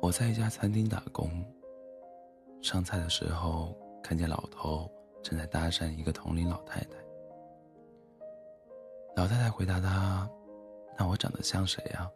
[0.00, 1.28] 我在一家餐厅打工，
[2.62, 4.88] 上菜的时候看见老头
[5.22, 6.96] 正在搭讪一个同龄老太太。
[9.16, 10.30] 老太太回答他
[10.96, 12.08] ：“那我长得像谁呀？”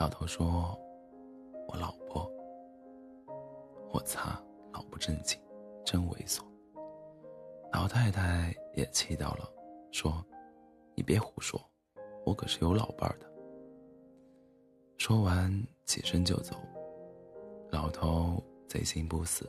[0.00, 0.78] 老头说
[1.68, 2.30] ：“我老婆。”
[3.92, 4.42] 我擦，
[4.72, 5.38] 老不正经，
[5.84, 6.40] 真猥琐。
[7.72, 9.46] 老太太也气到了，
[9.90, 10.24] 说
[10.96, 11.60] ：“你别胡说，
[12.24, 13.26] 我可是有老伴儿的。”
[14.98, 15.52] 说完
[15.84, 16.56] 起身就走。
[17.70, 19.48] 老头贼心不死，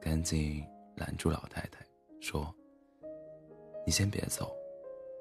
[0.00, 0.64] 赶紧
[0.96, 1.84] 拦住老太太，
[2.20, 2.52] 说
[3.86, 4.54] ：“你先别走，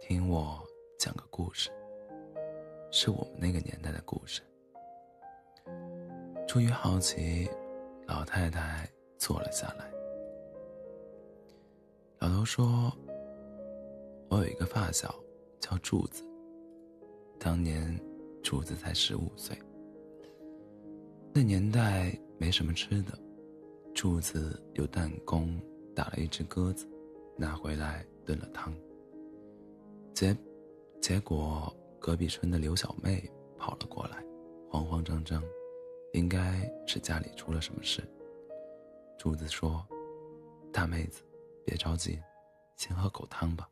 [0.01, 0.59] 听我
[0.99, 1.69] 讲个故事，
[2.91, 4.41] 是我们那个年代的故事。”
[6.47, 7.49] 出于好奇。
[8.05, 8.85] 老太太
[9.17, 9.89] 坐了下来。
[12.19, 12.91] 老头说
[14.29, 15.15] ：“我有一个发小，
[15.61, 16.21] 叫柱子。
[17.43, 17.99] 当年
[18.41, 19.53] 柱子才十五岁。
[21.33, 23.19] 那年代没什么吃的，
[23.93, 25.59] 柱子有弹弓
[25.93, 26.87] 打了一只鸽子，
[27.37, 28.73] 拿回来炖了汤。
[30.13, 30.33] 结
[31.01, 34.23] 结果隔壁村的刘小妹跑了过来，
[34.69, 35.43] 慌慌张张。”
[36.13, 38.01] 应该是家里出了什么事。
[39.17, 39.83] 柱子说
[40.71, 41.23] ：“大妹子，
[41.65, 42.19] 别着急，
[42.77, 43.67] 先喝口汤吧。”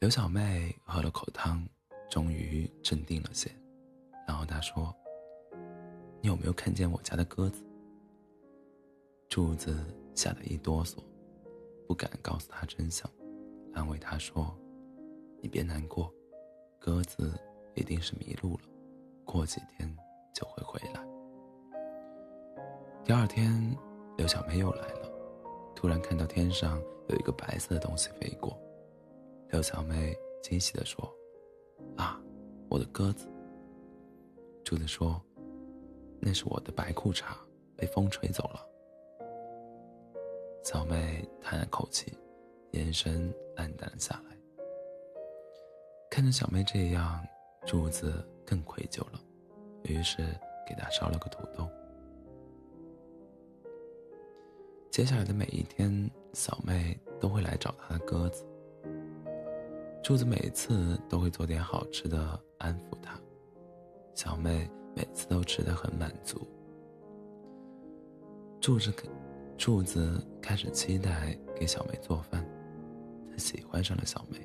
[0.00, 1.66] 刘小妹喝了口汤，
[2.08, 3.50] 终于镇定了些。
[4.28, 4.94] 然后她说
[6.22, 7.64] ：“你有没有看见我家的鸽子？”
[9.28, 9.76] 柱子
[10.14, 10.98] 吓得一哆嗦，
[11.88, 13.10] 不敢告诉她真相，
[13.74, 14.56] 安慰她说
[15.42, 16.14] ：“你别难过，
[16.78, 17.32] 鸽子
[17.74, 18.62] 一定是迷路了。”
[19.26, 19.92] 过几天
[20.32, 21.04] 就会回来。
[23.04, 23.76] 第二天，
[24.16, 25.10] 刘小妹又来了，
[25.74, 28.56] 突然看到天上有一个白色的东西飞过。
[29.50, 31.12] 刘小妹惊喜地说
[31.96, 32.20] ：“啊，
[32.68, 33.26] 我的鸽子！”
[34.64, 35.20] 柱子说
[36.20, 37.24] ：“那是我的白裤衩，
[37.76, 38.66] 被风吹走了。”
[40.64, 42.12] 小妹叹了口气，
[42.72, 44.36] 眼神黯淡了下来。
[46.10, 47.26] 看着小妹这样，
[47.66, 48.24] 柱子。
[48.48, 49.20] 更愧疚了，
[49.82, 50.24] 于是
[50.66, 51.68] 给他烧了个土豆。
[54.90, 58.46] 接下来的每一天，小妹都会来找他的鸽子。
[60.02, 63.20] 柱子每次都会做点好吃的安抚他，
[64.14, 66.48] 小妹每次都吃得很满足。
[68.60, 68.92] 柱子，
[69.56, 72.42] 柱子开始期待给小妹做饭，
[73.30, 74.38] 他喜欢上了小妹，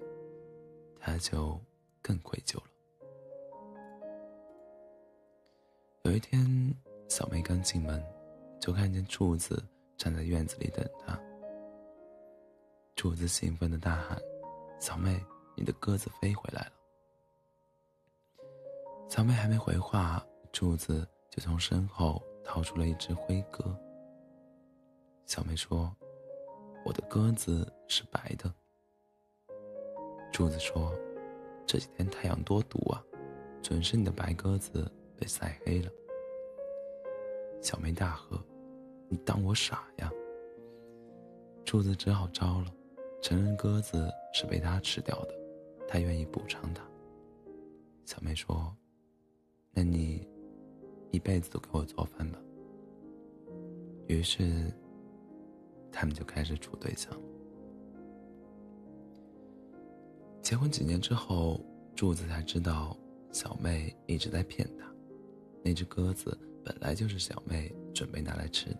[0.99, 1.57] 他就
[2.01, 2.65] 更愧疚了。
[6.03, 6.75] 有一天，
[7.07, 8.03] 小妹刚进门，
[8.59, 9.63] 就看见柱子
[9.97, 11.17] 站在院子里等她。
[12.95, 14.21] 柱子兴奋的大喊
[14.79, 15.19] ：“小妹，
[15.55, 16.71] 你的鸽子飞回来了！”
[19.09, 23.63] 小妹还没回话，柱子就从身后掏出了一只灰鸽。
[25.25, 25.95] 小妹说
[26.85, 28.53] ：“我的鸽子是白的。”
[30.31, 30.93] 柱子说
[31.67, 33.03] ：“这几天太阳多毒啊，
[33.61, 35.89] 准是你的白鸽子。”被晒黑了，
[37.61, 38.37] 小妹大喝
[39.07, 40.11] ：“你当我傻呀？”
[41.63, 42.65] 柱子只好招了，
[43.21, 45.35] 承认鸽子是被他吃掉的，
[45.93, 46.83] 他愿意补偿他。
[48.03, 48.75] 小妹说
[49.69, 50.27] ：“那你
[51.11, 52.39] 一辈子都给我做饭吧。”
[54.09, 54.73] 于是，
[55.91, 57.13] 他们就开始处对象。
[60.41, 61.63] 结婚几年之后，
[61.95, 62.97] 柱子才知道
[63.31, 64.91] 小妹一直在骗他。
[65.63, 68.79] 那只鸽子本来就是小妹准备拿来吃的，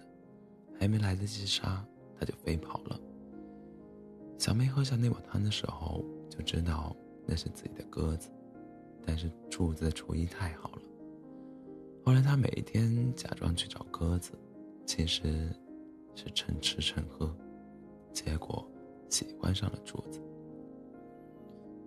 [0.79, 1.85] 还没来得及杀，
[2.19, 2.99] 它就飞跑了。
[4.39, 8.29] 小妹喝下那碗汤的时候，就知道那是自己的鸽子，
[9.05, 10.81] 但是柱子的厨艺太好了。
[12.05, 14.33] 后来他每天假装去找鸽子，
[14.85, 15.49] 其实
[16.15, 17.33] 是趁吃趁喝，
[18.11, 18.65] 结果
[19.09, 20.21] 喜欢上了柱子。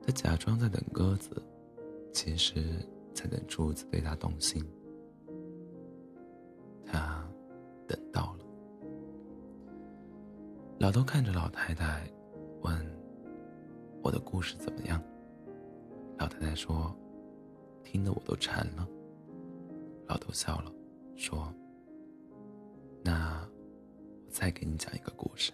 [0.03, 1.31] 他假装在等鸽子，
[2.13, 2.63] 其实
[3.13, 4.65] 在等柱子对他动心。
[6.85, 7.29] 他
[7.87, 8.47] 等到了。
[10.79, 12.09] 老头看着老太太，
[12.63, 12.75] 问
[14.03, 15.03] ：“我的故事怎么样？”
[16.19, 16.95] 老太太说
[17.85, 18.89] ：“听得我都馋了。”
[20.09, 20.73] 老头笑了，
[21.15, 21.53] 说
[23.05, 23.47] ：“那
[24.25, 25.53] 我再给你讲一个故事。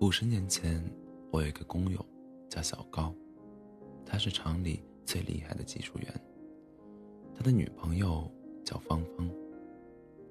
[0.00, 0.82] 五十年前，
[1.30, 2.04] 我有一个工友，
[2.48, 3.14] 叫小高。”
[4.06, 6.20] 他是厂里最厉害的技术员。
[7.34, 8.30] 他的女朋友
[8.64, 9.30] 叫芳芳。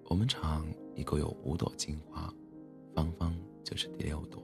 [0.05, 0.65] 我们厂
[0.95, 2.31] 一共有五朵金花，
[2.93, 4.43] 芳芳就是第六朵。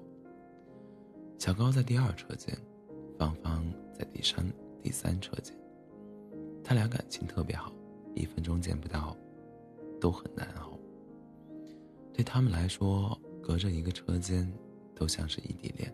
[1.37, 2.57] 小高在第二车间，
[3.17, 4.45] 芳芳在第三
[4.81, 5.55] 第三车间。
[6.63, 7.73] 他俩感情特别好，
[8.13, 9.15] 一分钟见不到，
[9.99, 10.77] 都很难熬。
[12.13, 14.51] 对他们来说，隔着一个车间，
[14.93, 15.93] 都像是异地恋。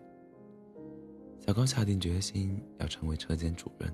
[1.46, 3.92] 小高下定决心要成为车间主任，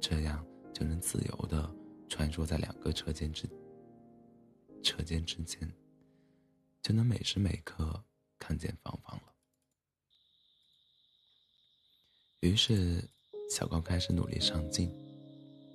[0.00, 1.70] 这样就能自由的
[2.08, 3.48] 穿梭在两个车间之
[4.82, 5.72] 车间之间，
[6.82, 8.02] 就能每时每刻
[8.38, 9.22] 看见芳芳了。
[12.40, 13.02] 于是，
[13.48, 14.90] 小高开始努力上进。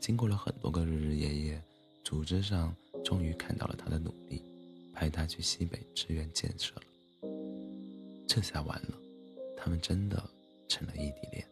[0.01, 1.63] 经过了很多个日日夜夜，
[2.03, 2.75] 组织上
[3.05, 4.43] 终于看到了他的努力，
[4.93, 6.83] 派他去西北支援建设了。
[8.27, 8.97] 这下完了，
[9.57, 10.21] 他们真的
[10.67, 11.47] 成了异地恋。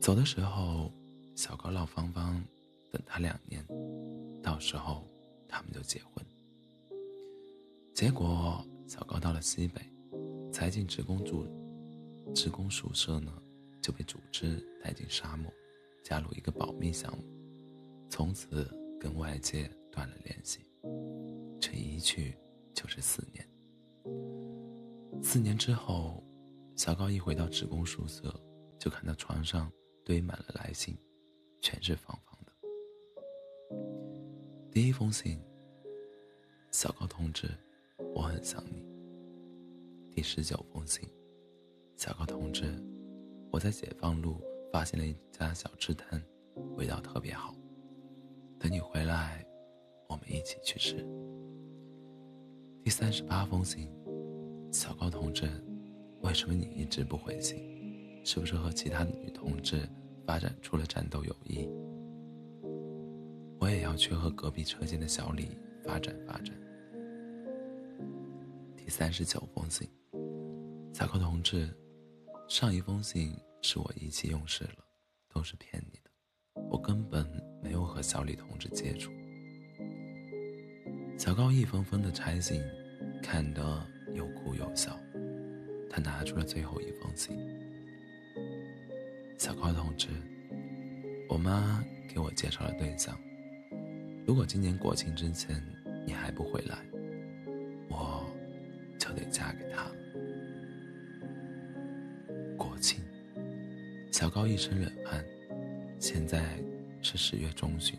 [0.00, 0.92] 走的时候，
[1.34, 2.44] 小高让芳芳
[2.92, 3.66] 等他两年，
[4.48, 5.06] 到时候
[5.46, 6.24] 他们就结婚。
[7.94, 9.82] 结果，小高到了西北。
[10.50, 11.46] 才进职工住，
[12.34, 13.30] 职工宿舍呢，
[13.82, 15.52] 就被组织带进沙漠，
[16.02, 17.22] 加入一个保密项目，
[18.08, 18.66] 从此
[18.98, 20.60] 跟外界断了联系。
[21.60, 22.34] 这一去
[22.72, 23.46] 就是四年。
[25.22, 26.24] 四年之后，
[26.74, 28.34] 小高一回到职工宿舍，
[28.78, 29.70] 就看到床上
[30.02, 30.96] 堆满了来信，
[31.60, 32.27] 全是芳芳的。
[34.78, 35.36] 第一封信，
[36.70, 37.48] 小高同志，
[38.14, 38.86] 我很想你。
[40.14, 41.02] 第十九封信，
[41.96, 42.80] 小高同志，
[43.50, 44.40] 我在解放路
[44.72, 46.22] 发现了一家小吃摊，
[46.76, 47.56] 味道特别好。
[48.56, 49.44] 等你回来，
[50.06, 51.04] 我们一起去吃。
[52.84, 53.90] 第三十八封信，
[54.70, 55.50] 小高同志，
[56.20, 57.58] 为什么你一直不回信？
[58.24, 59.88] 是不是和其他女同志
[60.24, 61.68] 发展出了战斗友谊？
[63.58, 66.54] 我也要去和隔壁车间的小李发展发展。
[68.76, 69.88] 第三十九封信。
[70.94, 71.68] 小高同志，
[72.48, 73.32] 上一封信
[73.62, 74.84] 是我意气用事了，
[75.32, 76.10] 都是骗你的，
[76.70, 77.24] 我根本
[77.62, 79.12] 没有和小李同志接触。
[81.16, 82.62] 小高一封封的拆信，
[83.22, 84.98] 看得又哭又笑。
[85.90, 87.36] 他拿出了最后一封信。
[89.38, 90.08] 小高同志，
[91.28, 93.16] 我妈给我介绍了对象，
[94.28, 95.58] 如果今年国庆之前
[96.04, 96.84] 你还不回来，
[97.88, 98.22] 我
[98.98, 99.90] 就得嫁给他。
[102.54, 103.02] 国庆
[104.12, 105.24] 小高一身冷汗。
[105.98, 106.62] 现在
[107.00, 107.98] 是十月中旬，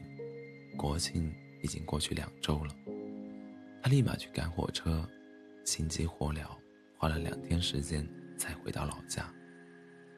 [0.77, 1.33] 国庆
[1.63, 2.75] 已经过去两周了。
[3.81, 5.03] 他立马去赶火车，
[5.65, 6.45] 心急火燎，
[6.95, 9.33] 花了两天时间才回到老家。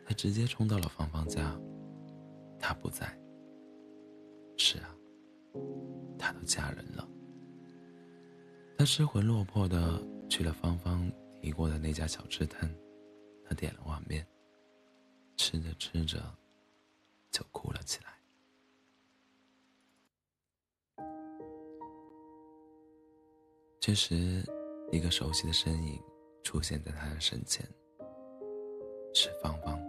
[0.05, 1.57] 他直接冲到了芳芳家，
[2.59, 3.17] 她不在。
[4.57, 4.93] 是啊，
[6.21, 7.07] 她都嫁人了。
[8.77, 12.73] 他失魂落魄的去了芳芳提过的那家小吃摊，
[13.44, 14.25] 他点了碗面。
[15.38, 16.19] 吃着吃着，
[17.31, 18.12] 就哭了起来。
[23.79, 24.44] 这时，
[24.91, 26.00] 一个熟悉的身影
[26.44, 27.68] 出现在他的身前，
[29.15, 29.79] 是芳芳。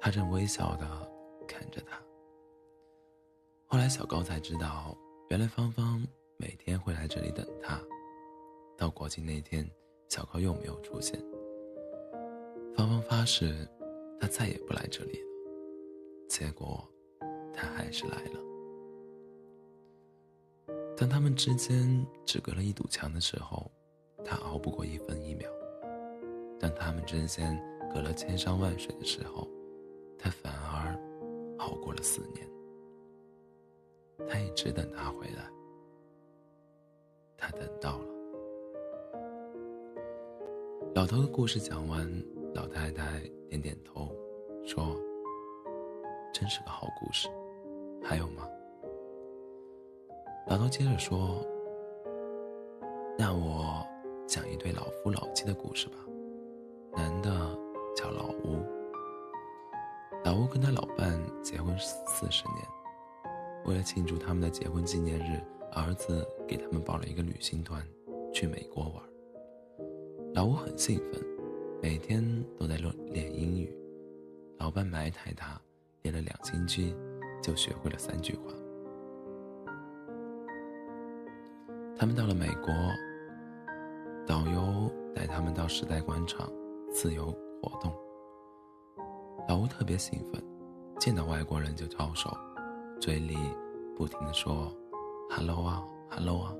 [0.00, 1.12] 他正微笑的
[1.46, 2.02] 看着他。
[3.68, 4.96] 后来，小高才知道，
[5.28, 7.80] 原来芳芳每天会来这里等他。
[8.76, 9.68] 到国庆那天，
[10.08, 11.20] 小高又没有出现。
[12.76, 13.68] 芳芳发誓。
[14.20, 15.28] 他再也不来这里了。
[16.30, 16.82] 结果，
[17.52, 18.40] 他还是来了。
[20.96, 23.70] 当他们之间只隔了一堵墙的时候，
[24.24, 25.46] 他熬不过一分一秒；
[26.58, 27.60] 当他们之间
[27.92, 29.46] 隔了千山万水的时候，
[30.18, 30.98] 他反而
[31.58, 32.48] 熬过了四年。
[34.28, 35.50] 他一直等他回来，
[37.36, 38.06] 他等到了。
[40.94, 42.08] 老头的故事讲完，
[42.54, 44.08] 老太太点点头，
[44.64, 44.96] 说
[46.32, 47.28] ：“真是个好故事。”
[48.02, 48.48] 还有吗？
[50.46, 51.44] 老头接着说
[53.18, 53.84] ：“那我
[54.26, 55.96] 讲一对老夫老妻的故事吧。
[56.96, 57.30] 男的
[57.96, 58.62] 叫老吴，
[60.24, 62.58] 老吴跟他老伴结婚四十年，
[63.64, 65.40] 为了庆祝他们的结婚纪念日，
[65.72, 67.82] 儿子给他们报了一个旅行团，
[68.32, 69.02] 去美国玩。”
[70.34, 71.22] 老吴很兴奋，
[71.80, 72.22] 每天
[72.58, 73.74] 都在练练英语。
[74.58, 75.60] 老伴埋汰他，
[76.02, 76.94] 练了两星期
[77.42, 78.52] 就学会了三句话。
[81.96, 82.72] 他们到了美国，
[84.26, 86.50] 导游带他们到时代广场
[86.90, 87.26] 自由
[87.62, 87.92] 活动。
[89.48, 90.42] 老吴特别兴奋，
[90.98, 92.36] 见到外国人就招手，
[93.00, 93.36] 嘴里
[93.96, 94.72] 不停的说
[95.30, 96.54] “hello 啊，“hello 啊。”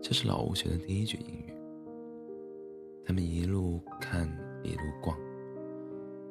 [0.00, 1.52] 这是老吴学的第一句英语。
[3.04, 4.28] 他们一路看
[4.62, 5.18] 一路逛，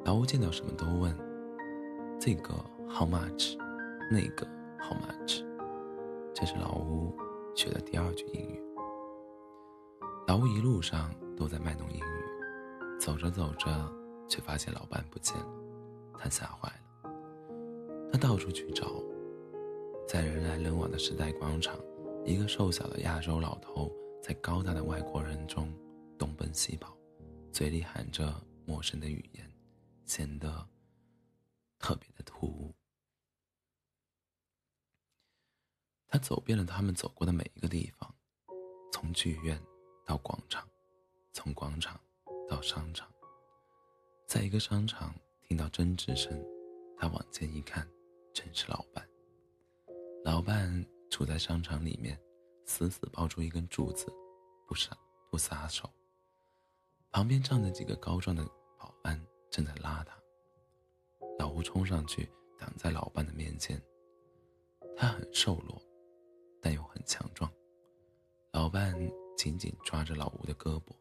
[0.05, 1.13] 老吴见到什么都问
[2.19, 2.53] ：“这个
[2.89, 3.57] how much？
[4.09, 4.47] 那个
[4.79, 5.43] how much？”
[6.33, 7.13] 这是老吴
[7.55, 8.61] 学的第二句英语。
[10.27, 13.69] 老吴一路上都在卖弄英语，走着走着，
[14.27, 15.47] 却发现老伴不见了，
[16.17, 16.84] 他吓坏了。
[18.15, 19.03] 他到处去找，
[20.07, 21.77] 在人来人往的时代广场。
[22.23, 23.91] 一个瘦小的亚洲老头
[24.23, 25.69] 在高大的外国人中
[26.17, 26.97] 东奔西跑，
[27.51, 28.33] 嘴里喊着
[28.65, 29.51] 陌生的语言，
[30.05, 30.65] 显得
[31.77, 32.73] 特别的突兀。
[36.07, 38.15] 他走遍了他们走过的每一个地方，
[38.93, 39.61] 从剧院
[40.05, 40.65] 到广场，
[41.33, 41.99] 从广场
[42.47, 43.11] 到商场。
[44.25, 46.41] 在一个商场听到争执声，
[46.97, 47.85] 他往前一看，
[48.35, 49.03] 正是老伴。
[50.23, 50.85] 老伴。
[51.11, 52.19] 杵在商场里面，
[52.65, 54.11] 死死抱住一根柱子，
[54.67, 54.97] 不撒
[55.31, 55.89] 不撒手。
[57.09, 58.43] 旁边站着几个高壮的
[58.77, 59.17] 保安，
[59.49, 60.13] 正在拉他。
[61.39, 63.81] 老吴冲上去挡在老伴的面前。
[64.97, 65.81] 他很瘦弱，
[66.61, 67.49] 但又很强壮。
[68.51, 68.93] 老伴
[69.37, 70.93] 紧紧抓着老吴的胳膊，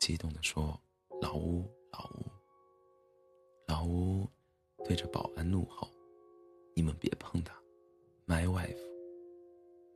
[0.00, 0.76] 激动地说
[1.22, 2.26] ：“老吴，老吴！”
[3.68, 4.28] 老吴
[4.84, 5.88] 对着保安怒吼
[6.74, 7.54] ：“你们别碰他
[8.26, 8.78] ，my wife。”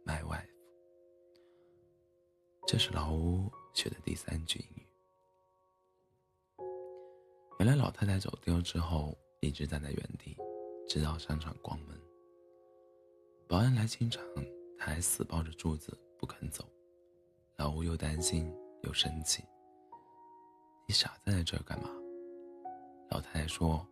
[0.07, 0.49] My wife。
[2.67, 4.87] 这是老吴学的第三句英语。
[7.59, 10.35] 原来老太太走丢之后，一直站在原地，
[10.89, 12.01] 直到商场关门。
[13.47, 14.25] 保安来清场，
[14.79, 16.67] 他还死抱着柱子不肯走。
[17.57, 18.51] 老吴又担心
[18.83, 19.45] 又生气
[20.89, 21.91] ：“你傻站在这儿干嘛？”
[23.11, 23.87] 老太太说：“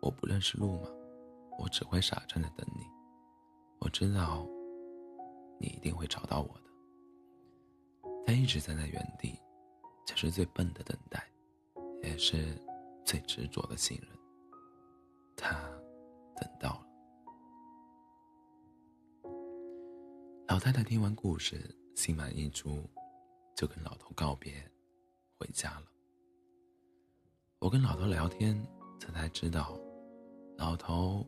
[0.00, 0.88] 我不认识路吗？
[1.58, 2.84] 我只会傻站着等你。
[3.80, 4.46] 我知道。”
[5.60, 6.64] 你一定会找到我的。
[8.26, 9.38] 他一直站在原地，
[10.04, 11.24] 这是最笨的等待，
[12.02, 12.60] 也是
[13.04, 14.10] 最执着的信任。
[15.36, 15.54] 他
[16.36, 16.86] 等到了。
[20.48, 22.82] 老太太听完故事，心满意足，
[23.56, 24.52] 就跟老头告别，
[25.38, 25.86] 回家了。
[27.60, 28.60] 我跟老头聊天，
[28.98, 29.78] 这才知道，
[30.58, 31.24] 老头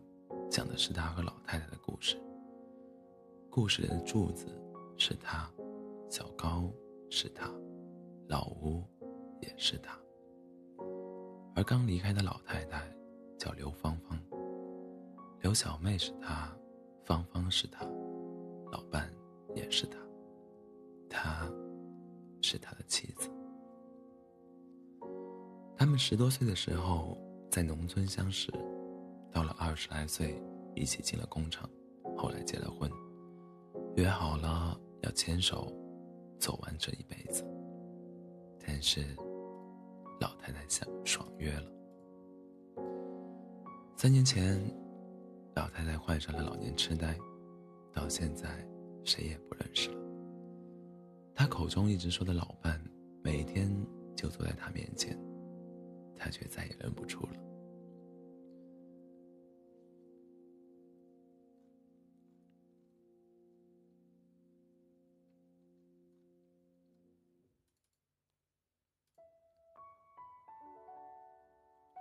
[0.51, 2.17] 讲的是他和老太太的故事。
[3.51, 4.47] 故事里的柱子
[4.97, 5.51] 是他，
[6.09, 6.71] 小高
[7.11, 7.51] 是他，
[8.29, 8.83] 老吴
[9.41, 9.99] 也是他。
[11.55, 12.87] 而刚离开的老太太
[13.39, 14.19] 叫刘芳芳，
[15.41, 16.55] 刘小妹是他，
[17.05, 17.87] 芳芳是他，
[18.71, 19.11] 老伴
[19.55, 19.99] 也是他，
[21.09, 21.51] 他
[22.43, 23.31] 是他的妻子。
[25.79, 27.19] 他们十多岁的时候
[27.51, 28.51] 在农村相识，
[29.37, 30.43] 到了二十来岁
[30.75, 31.69] 一起进了工厂，
[32.17, 32.91] 后来结了婚。
[33.95, 35.71] 约好了要牵手
[36.39, 37.45] 走完这一辈子，
[38.67, 39.05] 但是
[40.19, 41.71] 老太太想爽约了。
[43.95, 44.59] 三年前，
[45.55, 47.15] 老太太患上了老年痴呆，
[47.93, 48.67] 到现在
[49.05, 50.01] 谁也不认识了。
[51.35, 52.83] 她口中一直说的老伴，
[53.23, 53.71] 每天
[54.17, 55.15] 就坐在她面前，
[56.17, 57.33] 她却再也认不出了。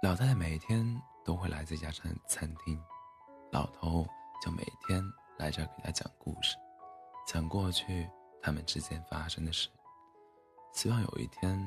[0.05, 0.85] 老太太每天
[1.23, 2.79] 都会来这家餐餐厅，
[3.51, 4.05] 老头
[4.39, 5.03] 就每天
[5.39, 6.55] 来这儿给她讲故事，
[7.25, 8.07] 讲过去
[8.39, 9.67] 他们之间发生的事，
[10.73, 11.57] 希望有一天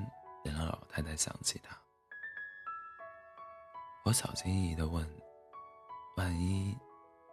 [0.45, 1.76] 能让老太太想起他。
[4.04, 5.04] 我小心翼翼地问
[6.16, 6.78] ：“万一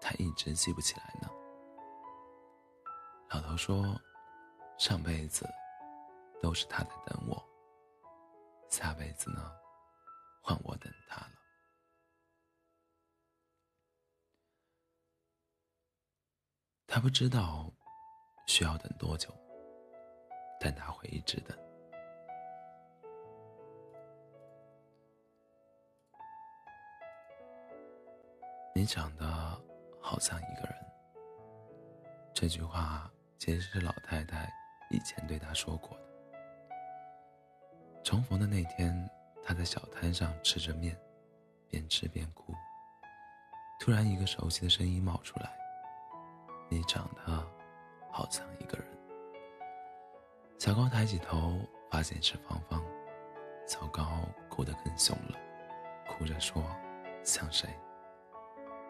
[0.02, 1.30] 他一直记不起来呢？”
[3.30, 3.96] 老头说
[4.80, 5.48] ：“上辈子
[6.42, 7.40] 都是他在等我，
[8.70, 9.52] 下辈子呢？”
[10.46, 11.32] 换我等他了。
[16.86, 17.74] 他不知道
[18.46, 19.34] 需要等多久，
[20.60, 21.58] 但他会一直等。
[28.76, 29.26] 你长得
[30.00, 30.76] 好像一个人。
[32.36, 34.48] 这句话其实是老太太
[34.92, 36.06] 以前对他说过的。
[38.04, 39.10] 重逢的那天。
[39.48, 41.00] 他在小摊上吃着面，
[41.70, 42.52] 边吃边哭。
[43.80, 45.56] 突然，一个熟悉的声音冒出来
[46.68, 47.48] ：“你长得
[48.12, 48.88] 好像一个人。”
[50.58, 51.60] 小高抬起头，
[51.92, 52.84] 发现是芳芳。
[53.68, 55.38] 小高哭得更凶了，
[56.10, 56.64] 哭着说
[57.24, 57.70] ：“像谁？”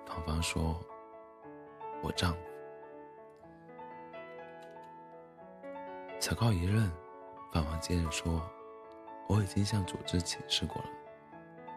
[0.08, 0.80] 芳芳说
[2.02, 2.40] ：“我丈夫。”
[6.22, 6.90] 小高一愣，
[7.52, 8.42] 芳芳接着说
[9.28, 10.90] ：“我已经向组织请示过了，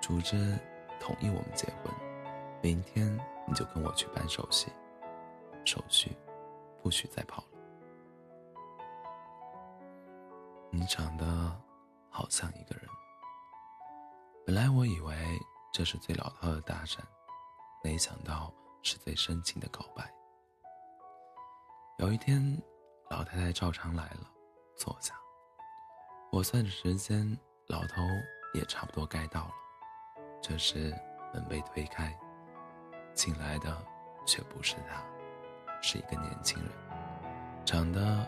[0.00, 0.58] 组织
[1.00, 1.92] 同意我们结婚，
[2.62, 4.70] 明天你就跟我去办手续，
[5.64, 6.16] 手续
[6.82, 7.48] 不许再跑了。”
[10.70, 11.24] 你长得
[12.10, 12.86] 好像一个人。
[14.44, 15.16] 本来我以为
[15.72, 16.98] 这是最老套的搭讪，
[17.82, 18.52] 没想到
[18.82, 20.12] 是最深情的告白。
[21.98, 22.62] 有一天，
[23.10, 24.30] 老太太照常来了，
[24.76, 25.14] 坐下。
[26.30, 27.36] 我算着时间，
[27.68, 28.02] 老头
[28.52, 29.50] 也差不多该到了。
[30.42, 30.94] 这时
[31.32, 32.14] 门被推开，
[33.14, 33.76] 进来的
[34.26, 35.02] 却不是他，
[35.80, 36.70] 是一个年轻人，
[37.64, 38.26] 长得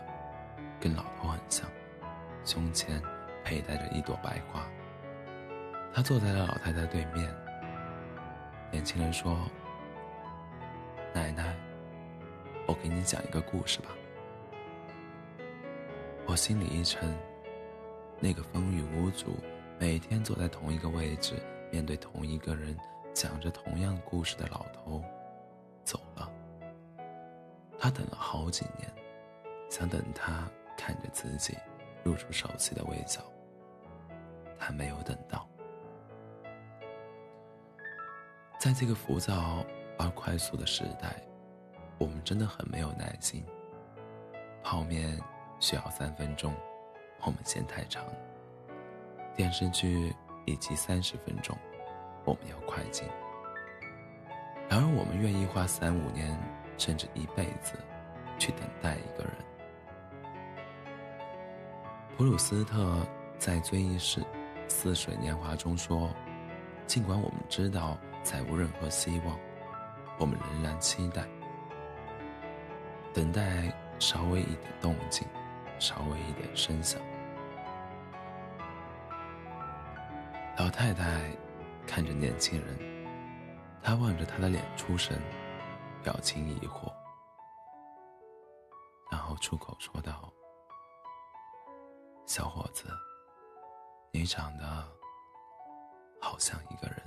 [0.79, 1.69] 跟老头很像，
[2.43, 3.01] 胸前
[3.43, 4.67] 佩戴着一朵白花。
[5.93, 7.31] 他坐在了老太太对面。
[8.71, 9.37] 年轻人说
[11.13, 11.55] ：“奶奶。”
[12.67, 13.89] 我给你讲一个故事吧。
[16.25, 17.13] 我心里一沉，
[18.21, 19.35] 那个风雨无阻，
[19.79, 22.77] 每天坐在同一个位置，面对同一个人，
[23.13, 25.03] 讲着同样故事的老头，
[25.83, 26.31] 走了。
[27.79, 28.89] 他等了好几年，
[29.69, 30.47] 想等他
[30.77, 31.57] 看着自己，
[32.03, 33.21] 露出熟悉的微笑。
[34.59, 35.47] 他没有等到。
[38.59, 39.65] 在这个浮躁
[39.97, 41.21] 而快速的时代。
[41.97, 43.45] 我们真的很没有耐心。
[44.63, 45.19] 泡面
[45.59, 46.51] 需要三分钟，
[47.23, 48.03] 我们嫌太长；
[49.35, 50.13] 电视剧
[50.45, 51.57] 以及三十分钟，
[52.25, 53.07] 我们要快进。
[54.69, 56.37] 然而，我们愿意花三五年
[56.77, 57.77] 甚至一辈子
[58.39, 59.33] 去等待一个人。
[62.17, 63.05] 普鲁斯特
[63.37, 64.23] 在《追忆似
[64.67, 66.09] 似水年华》中说
[66.87, 69.37] ：“尽管我们知道再无任何希望，
[70.19, 71.25] 我们仍然期待。”
[73.13, 75.27] 等待稍微一点动静，
[75.81, 77.01] 稍微一点声响。
[80.59, 81.35] 老太太
[81.87, 82.77] 看着年轻人，
[83.81, 85.19] 她望着他的脸出神，
[86.03, 86.93] 表情疑惑，
[89.11, 90.31] 然后出口说道
[92.27, 92.85] ：“小伙子，
[94.11, 94.87] 你长得
[96.21, 97.01] 好像一个人。”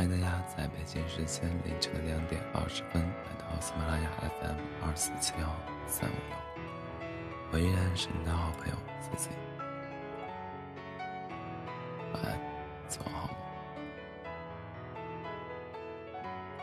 [0.00, 4.10] 欢迎大家在北京时间凌晨的两点二十分来到喜马拉雅
[4.40, 5.54] FM 二四七幺
[5.86, 6.38] 三五六，
[7.52, 9.30] 我依然是你的好朋友 C C，